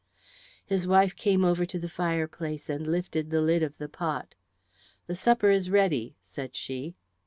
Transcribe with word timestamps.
His 0.65 0.87
wife 0.87 1.15
came 1.15 1.45
over 1.45 1.63
to 1.63 1.77
the 1.77 1.87
fireplace 1.87 2.71
and 2.71 2.87
lifted 2.87 3.29
the 3.29 3.39
lid 3.39 3.61
of 3.61 3.77
the 3.77 3.87
pot. 3.87 4.33
"The 5.05 5.15
supper 5.15 5.51
is 5.51 5.69
ready," 5.69 6.15
said 6.23 6.55
she. 6.55 6.95